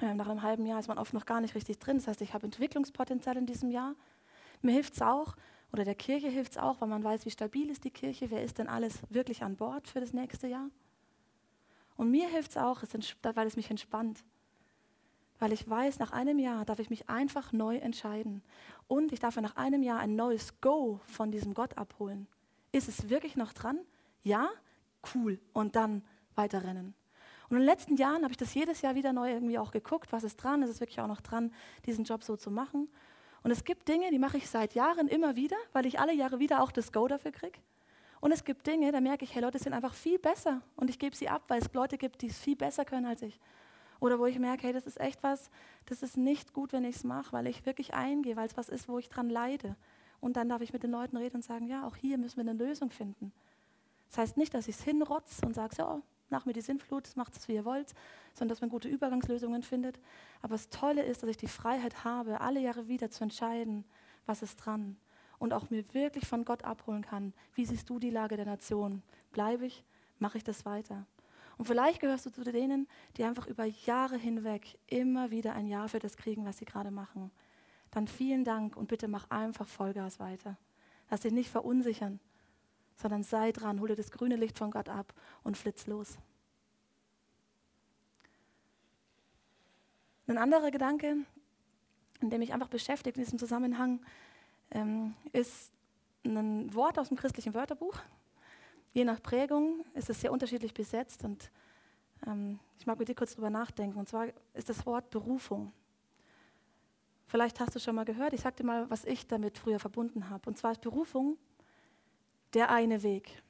[0.00, 1.98] Ähm, nach einem halben Jahr ist man oft noch gar nicht richtig drin.
[1.98, 3.94] Das heißt, ich habe Entwicklungspotenzial in diesem Jahr.
[4.62, 5.36] Mir hilft es auch,
[5.72, 8.42] oder der Kirche hilft es auch, weil man weiß, wie stabil ist die Kirche, wer
[8.42, 10.68] ist denn alles wirklich an Bord für das nächste Jahr.
[11.96, 12.82] Und mir hilft es auch,
[13.34, 14.24] weil es mich entspannt.
[15.38, 18.42] Weil ich weiß, nach einem Jahr darf ich mich einfach neu entscheiden.
[18.88, 22.26] Und ich darf nach einem Jahr ein neues Go von diesem Gott abholen.
[22.72, 23.78] Ist es wirklich noch dran?
[24.22, 24.50] Ja?
[25.14, 26.02] Cool und dann
[26.34, 26.94] weiterrennen.
[27.48, 30.12] Und in den letzten Jahren habe ich das jedes Jahr wieder neu irgendwie auch geguckt,
[30.12, 31.52] was ist dran, ist es wirklich auch noch dran,
[31.84, 32.88] diesen Job so zu machen.
[33.42, 36.38] Und es gibt Dinge, die mache ich seit Jahren immer wieder, weil ich alle Jahre
[36.38, 37.58] wieder auch das Go dafür kriege.
[38.20, 40.98] Und es gibt Dinge, da merke ich, hey, Leute sind einfach viel besser und ich
[40.98, 43.40] gebe sie ab, weil es Leute gibt, die es viel besser können als ich.
[43.98, 45.50] Oder wo ich merke, hey, das ist echt was,
[45.86, 48.68] das ist nicht gut, wenn ich es mache, weil ich wirklich eingehe, weil es was
[48.68, 49.76] ist, wo ich dran leide.
[50.20, 52.50] Und dann darf ich mit den Leuten reden und sagen, ja, auch hier müssen wir
[52.50, 53.32] eine Lösung finden.
[54.10, 57.36] Das heißt nicht, dass ich es hinrotze und sage, so, nach mir die Sintflut, macht
[57.36, 57.94] es, wie ihr wollt,
[58.34, 60.00] sondern dass man gute Übergangslösungen findet.
[60.42, 63.84] Aber das Tolle ist, dass ich die Freiheit habe, alle Jahre wieder zu entscheiden,
[64.26, 64.96] was ist dran.
[65.38, 69.02] Und auch mir wirklich von Gott abholen kann, wie siehst du die Lage der Nation?
[69.32, 69.84] Bleibe ich?
[70.18, 71.06] Mache ich das weiter?
[71.56, 75.88] Und vielleicht gehörst du zu denen, die einfach über Jahre hinweg immer wieder ein Ja
[75.88, 77.30] für das kriegen, was sie gerade machen.
[77.90, 80.56] Dann vielen Dank und bitte mach einfach Vollgas weiter.
[81.10, 82.20] Lass dich nicht verunsichern,
[83.00, 86.18] sondern sei dran, hol dir das grüne Licht von Gott ab und flitz los.
[90.26, 91.16] Ein anderer Gedanke,
[92.20, 94.00] in dem mich einfach beschäftigt in diesem Zusammenhang,
[94.70, 95.72] ähm, ist
[96.24, 97.98] ein Wort aus dem christlichen Wörterbuch.
[98.92, 101.50] Je nach Prägung ist es sehr unterschiedlich besetzt und
[102.26, 103.98] ähm, ich mag mit dir kurz drüber nachdenken.
[103.98, 105.72] Und zwar ist das Wort Berufung.
[107.26, 110.28] Vielleicht hast du schon mal gehört, ich sag dir mal, was ich damit früher verbunden
[110.28, 110.48] habe.
[110.48, 111.38] Und zwar ist Berufung
[112.54, 113.42] der eine Weg,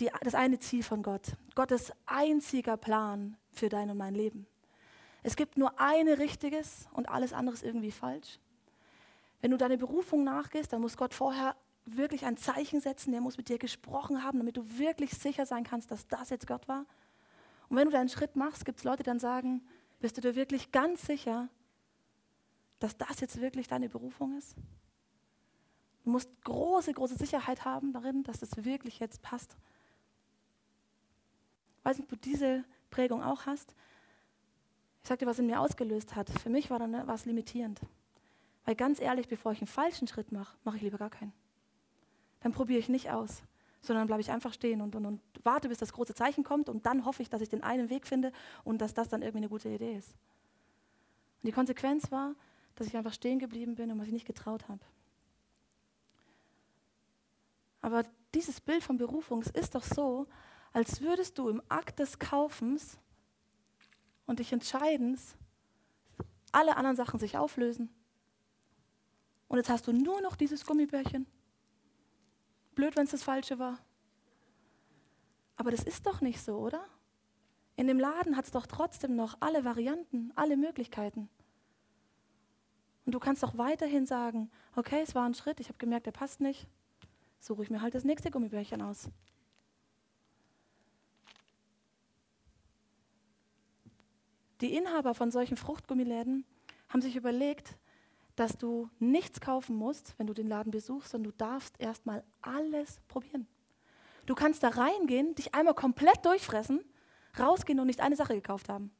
[0.00, 4.46] die, das eine Ziel von Gott, Gottes einziger Plan für dein und mein Leben.
[5.22, 8.38] Es gibt nur eine richtiges und alles andere ist irgendwie falsch.
[9.40, 13.36] Wenn du deine Berufung nachgehst, dann muss Gott vorher wirklich ein Zeichen setzen, der muss
[13.36, 16.84] mit dir gesprochen haben, damit du wirklich sicher sein kannst, dass das jetzt Gott war.
[17.68, 19.66] Und wenn du deinen Schritt machst, gibt es Leute, die dann sagen,
[20.00, 21.48] bist du dir wirklich ganz sicher,
[22.78, 24.54] dass das jetzt wirklich deine Berufung ist?
[26.08, 29.58] Du musst große, große Sicherheit haben darin, dass das wirklich jetzt passt.
[31.76, 33.74] Ich weiß nicht, ob du diese Prägung auch hast.
[35.04, 36.30] Ich dir, was in mir ausgelöst hat.
[36.30, 37.82] Für mich war dann was limitierend.
[38.64, 41.34] Weil ganz ehrlich, bevor ich einen falschen Schritt mache, mache ich lieber gar keinen.
[42.40, 43.42] Dann probiere ich nicht aus,
[43.82, 46.86] sondern bleibe ich einfach stehen und, und, und warte, bis das große Zeichen kommt und
[46.86, 48.32] dann hoffe ich, dass ich den einen Weg finde
[48.64, 50.12] und dass das dann irgendwie eine gute Idee ist.
[51.42, 52.34] Und die Konsequenz war,
[52.76, 54.80] dass ich einfach stehen geblieben bin und was ich nicht getraut habe.
[57.88, 60.26] Aber dieses Bild von Berufung ist doch so,
[60.74, 62.98] als würdest du im Akt des Kaufens
[64.26, 65.34] und dich Entscheidens
[66.52, 67.88] alle anderen Sachen sich auflösen.
[69.48, 71.26] Und jetzt hast du nur noch dieses Gummibärchen.
[72.74, 73.78] Blöd, wenn es das Falsche war.
[75.56, 76.84] Aber das ist doch nicht so, oder?
[77.76, 81.30] In dem Laden hat es doch trotzdem noch alle Varianten, alle Möglichkeiten.
[83.06, 86.12] Und du kannst doch weiterhin sagen, okay, es war ein Schritt, ich habe gemerkt, der
[86.12, 86.68] passt nicht
[87.38, 89.08] suche ich mir halt das nächste Gummibärchen aus.
[94.60, 96.44] Die Inhaber von solchen Fruchtgummiläden
[96.88, 97.76] haben sich überlegt,
[98.34, 103.00] dass du nichts kaufen musst, wenn du den Laden besuchst, sondern du darfst erstmal alles
[103.08, 103.46] probieren.
[104.26, 106.84] Du kannst da reingehen, dich einmal komplett durchfressen,
[107.38, 108.90] rausgehen und nicht eine Sache gekauft haben.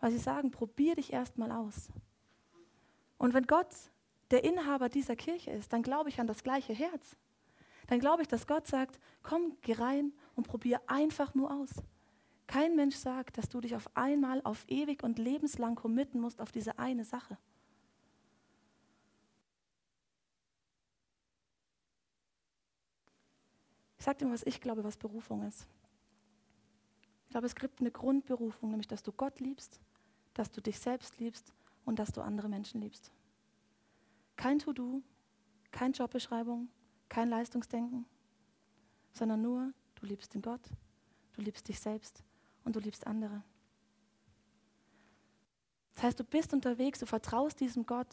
[0.00, 1.88] Weil sie sagen, probier dich erstmal aus.
[3.18, 3.74] Und wenn Gott
[4.30, 7.16] der Inhaber dieser Kirche ist, dann glaube ich an das gleiche Herz.
[7.86, 11.70] Dann glaube ich, dass Gott sagt, komm, geh rein und probier einfach nur aus.
[12.46, 16.52] Kein Mensch sagt, dass du dich auf einmal auf ewig und lebenslang committen musst auf
[16.52, 17.38] diese eine Sache.
[23.98, 25.66] Ich sage dir mal, was ich glaube, was Berufung ist.
[27.24, 29.80] Ich glaube, es gibt eine Grundberufung, nämlich dass du Gott liebst,
[30.34, 31.54] dass du dich selbst liebst
[31.86, 33.10] und dass du andere Menschen liebst.
[34.36, 35.02] Kein To-Do,
[35.70, 36.68] keine Jobbeschreibung,
[37.08, 38.06] kein Leistungsdenken,
[39.12, 40.62] sondern nur, du liebst den Gott,
[41.34, 42.22] du liebst dich selbst
[42.64, 43.42] und du liebst andere.
[45.94, 48.10] Das heißt, du bist unterwegs, du vertraust diesem Gott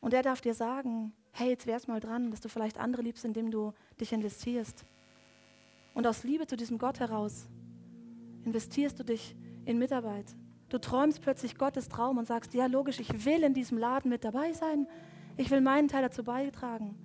[0.00, 3.24] und er darf dir sagen, hey, jetzt wär's mal dran, dass du vielleicht andere liebst,
[3.24, 4.84] indem du dich investierst.
[5.94, 7.48] Und aus Liebe zu diesem Gott heraus
[8.44, 10.34] investierst du dich in Mitarbeit.
[10.72, 14.24] Du träumst plötzlich Gottes Traum und sagst, ja logisch, ich will in diesem Laden mit
[14.24, 14.88] dabei sein.
[15.36, 16.96] Ich will meinen Teil dazu beitragen.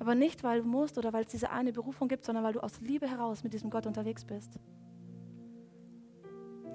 [0.00, 2.60] Aber nicht, weil du musst oder weil es diese eine Berufung gibt, sondern weil du
[2.60, 4.58] aus Liebe heraus mit diesem Gott unterwegs bist.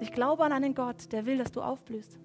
[0.00, 2.18] Ich glaube an einen Gott, der will, dass du aufblühst.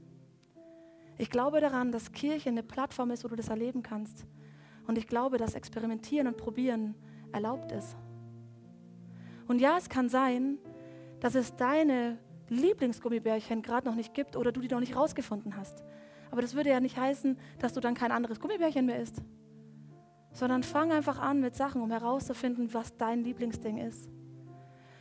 [1.17, 4.25] Ich glaube daran, dass Kirche eine Plattform ist, wo du das erleben kannst.
[4.87, 6.95] Und ich glaube, dass Experimentieren und Probieren
[7.33, 7.97] erlaubt ist.
[9.49, 10.59] Und ja, es kann sein,
[11.19, 15.83] dass es deine Lieblingsgummibärchen gerade noch nicht gibt oder du die noch nicht rausgefunden hast.
[16.31, 19.21] Aber das würde ja nicht heißen, dass du dann kein anderes Gummibärchen mehr isst.
[20.31, 24.09] Sondern fang einfach an mit Sachen, um herauszufinden, was dein Lieblingsding ist.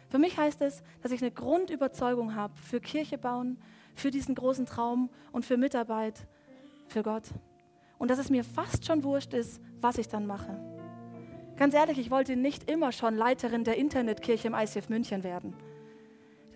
[0.08, 3.58] Für mich heißt es, dass ich eine Grundüberzeugung habe für Kirche bauen,
[3.94, 6.26] für diesen großen Traum und für Mitarbeit
[6.86, 7.24] für Gott.
[7.98, 10.58] Und dass es mir fast schon wurscht ist, was ich dann mache.
[11.56, 15.54] Ganz ehrlich, ich wollte nicht immer schon Leiterin der Internetkirche im ICF München werden.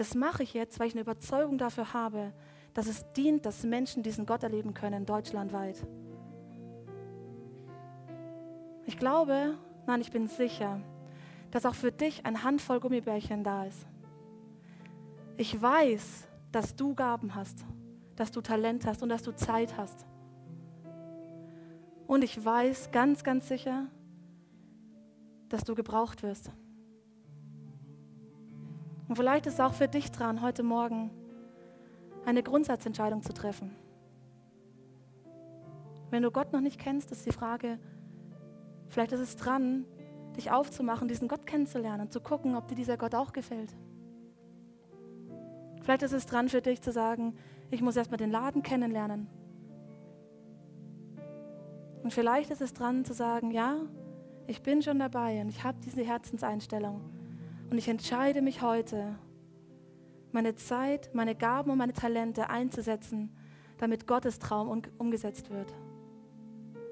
[0.00, 2.32] Das mache ich jetzt, weil ich eine Überzeugung dafür habe,
[2.72, 5.86] dass es dient, dass Menschen diesen Gott erleben können, deutschlandweit.
[8.86, 10.80] Ich glaube, nein, ich bin sicher,
[11.50, 13.86] dass auch für dich ein Handvoll Gummibärchen da ist.
[15.36, 17.66] Ich weiß, dass du Gaben hast,
[18.16, 20.06] dass du Talent hast und dass du Zeit hast.
[22.06, 23.86] Und ich weiß ganz, ganz sicher,
[25.50, 26.50] dass du gebraucht wirst.
[29.10, 31.10] Und vielleicht ist es auch für dich dran, heute Morgen
[32.26, 33.74] eine Grundsatzentscheidung zu treffen.
[36.10, 37.80] Wenn du Gott noch nicht kennst, ist die Frage,
[38.86, 39.84] vielleicht ist es dran,
[40.36, 43.74] dich aufzumachen, diesen Gott kennenzulernen und zu gucken, ob dir dieser Gott auch gefällt.
[45.82, 47.34] Vielleicht ist es dran für dich zu sagen,
[47.72, 49.26] ich muss erstmal den Laden kennenlernen.
[52.04, 53.74] Und vielleicht ist es dran zu sagen, ja,
[54.46, 57.19] ich bin schon dabei und ich habe diese Herzenseinstellung.
[57.70, 59.16] Und ich entscheide mich heute,
[60.32, 63.36] meine Zeit, meine Gaben und meine Talente einzusetzen,
[63.78, 65.72] damit Gottes Traum umgesetzt wird.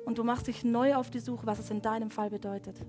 [0.07, 2.81] Und du machst dich neu auf die Suche, was es in deinem Fall bedeutet.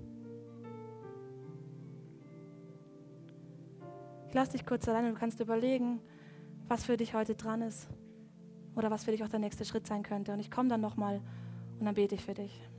[4.28, 6.00] Ich lasse dich kurz allein und du kannst überlegen,
[6.68, 7.88] was für dich heute dran ist
[8.76, 10.32] oder was für dich auch der nächste Schritt sein könnte.
[10.32, 11.20] Und ich komme dann nochmal
[11.80, 12.69] und dann bete ich für dich.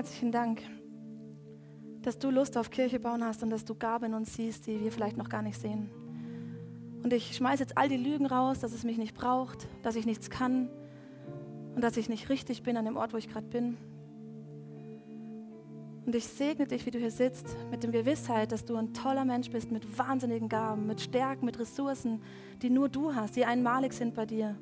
[0.00, 0.62] Herzlichen Dank,
[2.00, 4.80] dass du Lust auf Kirche bauen hast und dass du Gaben in uns siehst, die
[4.80, 5.90] wir vielleicht noch gar nicht sehen.
[7.02, 10.06] Und ich schmeiße jetzt all die Lügen raus, dass es mich nicht braucht, dass ich
[10.06, 10.70] nichts kann
[11.74, 13.76] und dass ich nicht richtig bin an dem Ort, wo ich gerade bin.
[16.06, 19.26] Und ich segne dich, wie du hier sitzt, mit der Gewissheit, dass du ein toller
[19.26, 22.22] Mensch bist, mit wahnsinnigen Gaben, mit Stärken, mit Ressourcen,
[22.62, 24.56] die nur du hast, die einmalig sind bei dir.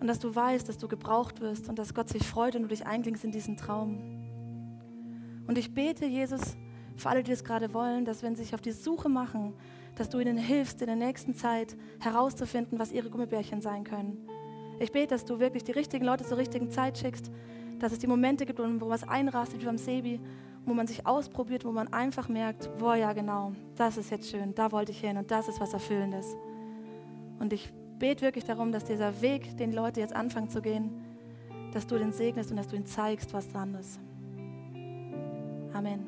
[0.00, 2.68] Und dass du weißt, dass du gebraucht wirst und dass Gott sich freut und du
[2.68, 3.98] dich einklingst in diesen Traum.
[5.46, 6.56] Und ich bete, Jesus,
[6.96, 9.54] für alle, die das gerade wollen, dass wenn sie sich auf die Suche machen,
[9.96, 14.28] dass du ihnen hilfst, in der nächsten Zeit herauszufinden, was ihre Gummibärchen sein können.
[14.80, 17.30] Ich bete, dass du wirklich die richtigen Leute zur richtigen Zeit schickst,
[17.78, 20.20] dass es die Momente gibt, wo was einrastet wie beim Sebi
[20.66, 24.54] wo man sich ausprobiert, wo man einfach merkt, boah, ja genau, das ist jetzt schön,
[24.54, 26.36] da wollte ich hin und das ist was Erfüllendes.
[27.38, 30.90] Und ich bete wirklich darum, dass dieser Weg, den Leute jetzt anfangen zu gehen,
[31.72, 33.98] dass du den segnest und dass du ihnen zeigst, was dran ist.
[35.72, 36.06] Amen.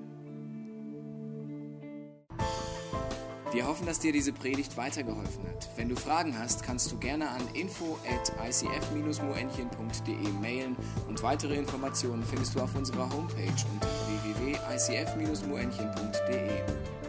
[3.52, 5.70] Wir hoffen, dass dir diese Predigt weitergeholfen hat.
[5.76, 10.76] Wenn du Fragen hast, kannst du gerne an info at icf-moenchen.de mailen
[11.08, 13.88] und weitere Informationen findest du auf unserer Homepage unter
[14.36, 17.05] www.icf-moenchen.de.